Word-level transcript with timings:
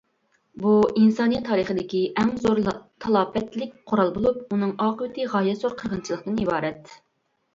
بۇ 0.61 0.69
ئىنسانىيەت 1.01 1.43
تارىخىدىكى 1.49 1.99
ئەڭ 2.21 2.31
زور 2.45 2.61
تالاپەتلىك 3.05 3.75
قورال 3.91 4.11
بولۇپ، 4.15 4.55
ئۇنىڭ 4.57 4.73
ئاقىۋىتى 4.87 5.27
غايەت 5.37 5.61
زور 5.65 5.75
قىرغىنچىلىقتىن 5.83 6.41
ئىبارەت. 6.47 6.97